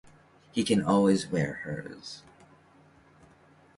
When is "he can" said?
0.51-0.81